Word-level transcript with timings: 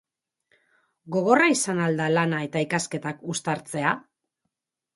Gogorra 1.15 1.49
izan 1.55 1.83
al 1.89 2.01
da 2.01 2.09
lana 2.15 2.41
eta 2.47 2.65
ikasketak 2.69 3.23
uztartzea? 3.35 3.95